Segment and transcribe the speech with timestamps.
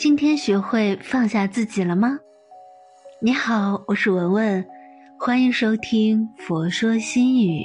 [0.00, 2.18] 今天学会放下自己了吗？
[3.20, 4.66] 你好，我是文文，
[5.18, 7.58] 欢迎收听《佛说心语》。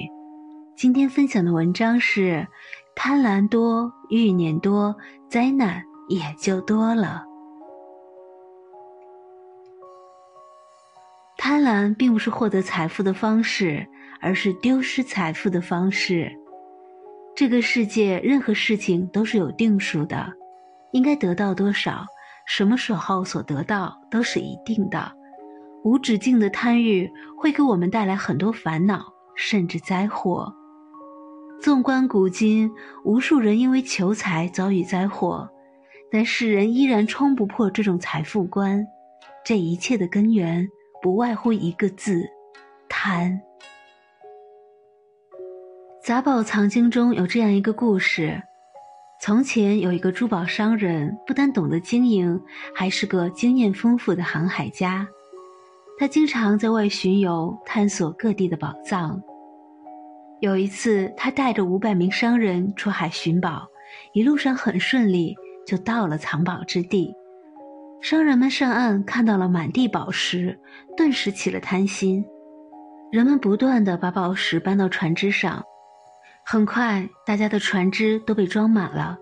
[0.75, 2.45] 今天分享的文章是：
[2.93, 4.93] 贪婪多，欲念多，
[5.29, 7.23] 灾难也就多了。
[11.38, 13.88] 贪婪并不是获得财富的方式，
[14.20, 16.29] 而是丢失财富的方式。
[17.33, 20.29] 这个世界，任何事情都是有定数的，
[20.91, 22.05] 应该得到多少。
[22.45, 25.11] 什么时候所得到都是一定的，
[25.83, 30.54] 无止境的贪欲会给我们带来很多烦恼，甚至灾祸。
[31.61, 32.71] 纵观古今，
[33.03, 35.49] 无数人因为求财遭遇灾祸，
[36.11, 38.85] 但世人依然冲不破这种财富观。
[39.43, 40.67] 这一切的根源
[41.02, 42.23] 不外乎一个字：
[42.88, 43.41] 贪。
[46.03, 48.41] 杂宝藏经中有这样一个故事。
[49.21, 52.39] 从前有一个珠宝商人，不但懂得经营，
[52.75, 55.08] 还是个经验丰富的航海家。
[55.97, 59.19] 他经常在外巡游，探索各地的宝藏。
[60.41, 63.66] 有一次，他带着五百名商人出海寻宝，
[64.13, 65.33] 一路上很顺利，
[65.66, 67.11] 就到了藏宝之地。
[68.02, 70.59] 商人们上岸看到了满地宝石，
[70.95, 72.23] 顿时起了贪心。
[73.11, 75.63] 人们不断的把宝石搬到船只上。
[76.47, 79.17] 很快，大家的船只都被装满了，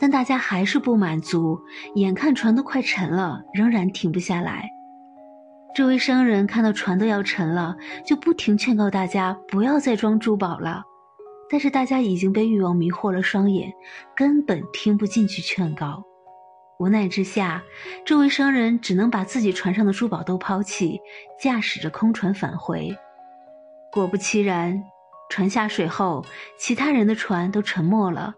[0.00, 1.60] 但大家还是不满足，
[1.94, 4.68] 眼看船都快沉了，仍然停不下来。
[5.76, 10.82] 这位商人看到船都要沉了，就不停劝告大家不要再装珠宝了，
[11.48, 13.72] 但是大家已经被欲望迷惑了双眼，
[14.16, 16.02] 根本听不进去劝告。
[16.80, 17.62] 无奈之下，
[18.04, 20.98] 这位商人只能把自己船上的珠宝都抛弃，
[21.40, 22.92] 驾驶着空船返回。
[23.92, 24.82] 果不其然。
[25.28, 26.24] 船下水后，
[26.58, 28.34] 其他人的船都沉没了，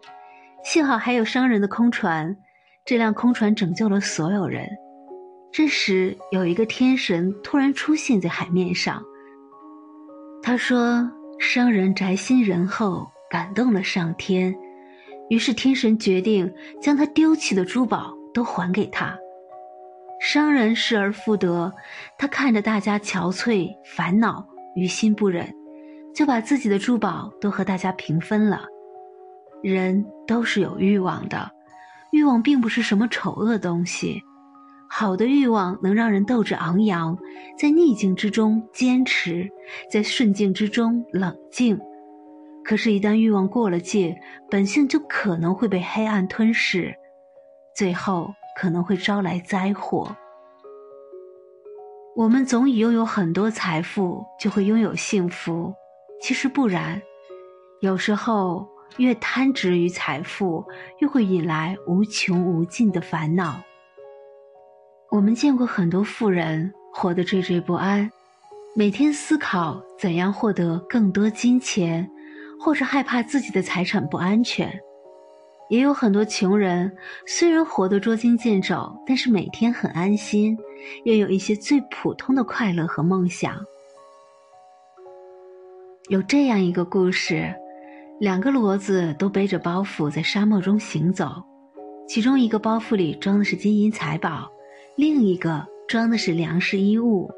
[0.65, 2.37] 幸好还有商人的空船，
[2.85, 4.69] 这辆空船拯救了所有人。
[5.53, 9.03] 这时，有一个天神突然出现在海面上。
[10.43, 11.11] 他说
[11.41, 14.55] ：“商人宅心仁厚，感动了上天，
[15.29, 19.17] 于是天神决定将他丢弃的珠宝都还给他。”
[20.21, 21.73] 商人失而复得，
[22.19, 25.55] 他看着大家憔悴、烦恼，于心不忍。
[26.19, 28.67] 就把自己的珠宝都和大家平分了。
[29.63, 31.49] 人都是有欲望的，
[32.11, 34.21] 欲望并不是什么丑恶东西。
[34.89, 37.17] 好的欲望能让人斗志昂扬，
[37.57, 39.49] 在逆境之中坚持，
[39.93, 41.79] 在顺境之中冷静。
[42.65, 46.93] 可是，一旦欲望过了界，本性就可能会被黑暗吞噬，
[47.77, 48.29] 最后
[48.61, 50.17] 可能会招来灾祸。
[52.17, 55.73] 我们总以拥有很多财富就会拥有幸福。
[56.21, 57.01] 其实不然，
[57.81, 60.65] 有时候越贪执于财富，
[60.99, 63.61] 越会引来无穷无尽的烦恼。
[65.11, 68.11] 我们见过很多富人活得惴惴不安，
[68.75, 72.09] 每天思考怎样获得更多金钱，
[72.61, 74.69] 或者害怕自己的财产不安全；
[75.71, 76.95] 也有很多穷人，
[77.27, 80.59] 虽然活得捉襟见肘，但是每天很安心，
[81.05, 83.65] 又有一些最普通的快乐和梦想。
[86.09, 87.55] 有这样一个故事：
[88.19, 91.31] 两个骡子都背着包袱在沙漠中行走，
[92.09, 94.51] 其中一个包袱里装的是金银财宝，
[94.97, 97.31] 另一个装的是粮食衣物。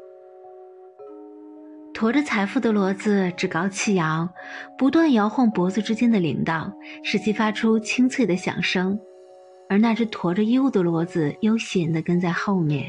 [1.93, 4.29] 驮着财富的骡子趾高气扬，
[4.77, 6.71] 不断摇晃脖子之间的铃铛，
[7.03, 8.97] 使其发出清脆的响声；
[9.67, 12.85] 而那只驮着衣物的骡子悠闲地跟在后面。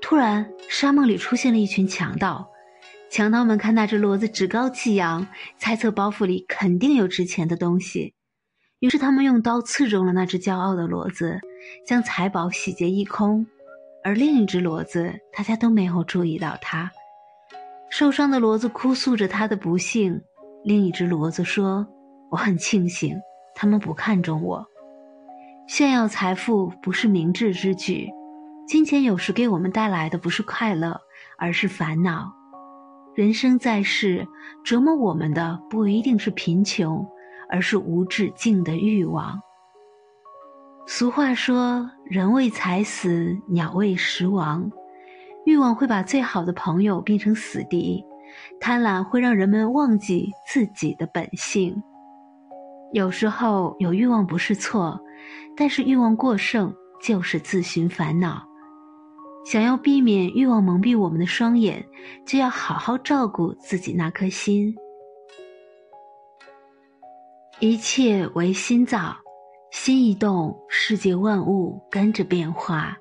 [0.00, 2.48] 突然，沙漠里出现了一群强盗。
[3.10, 5.26] 强盗们看那只骡子趾高气扬，
[5.56, 8.14] 猜测包袱里肯定有值钱的东西，
[8.80, 11.40] 于是他们用刀刺中了那只骄傲的骡子，
[11.86, 13.46] 将财宝洗劫一空。
[14.04, 16.90] 而另一只骡子，大家都没有注意到它。
[17.90, 20.20] 受伤的骡子哭诉着他的不幸，
[20.62, 21.86] 另一只骡子说
[22.30, 23.16] ：“我很庆幸，
[23.54, 24.64] 他们不看重我。
[25.66, 28.06] 炫耀财富不是明智之举，
[28.68, 31.00] 金钱有时给我们带来的不是快乐，
[31.38, 32.32] 而是烦恼。”
[33.18, 34.24] 人生在世，
[34.62, 37.04] 折磨我们的不一定是贫穷，
[37.50, 39.36] 而是无止境的欲望。
[40.86, 44.70] 俗话说：“人为财死，鸟为食亡。”
[45.46, 48.04] 欲望会把最好的朋友变成死敌，
[48.60, 51.82] 贪婪会让人们忘记自己的本性。
[52.92, 54.96] 有时候有欲望不是错，
[55.56, 56.72] 但是欲望过剩
[57.02, 58.47] 就是自寻烦恼。
[59.50, 61.82] 想要避免欲望蒙蔽我们的双眼，
[62.26, 64.74] 就要好好照顾自己那颗心。
[67.58, 69.16] 一切为心造，
[69.70, 72.94] 心一动，世界万物跟着变化。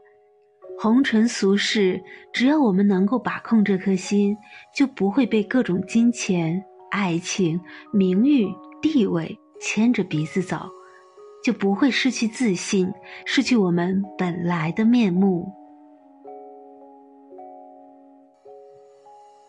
[0.79, 2.01] 红尘俗世，
[2.31, 4.37] 只要我们能够把控这颗心，
[4.73, 7.59] 就不会被各种金钱、爱情、
[7.91, 8.47] 名誉、
[8.81, 10.69] 地位牵着鼻子走，
[11.43, 12.89] 就不会失去自信，
[13.25, 15.56] 失去我们本来的面目。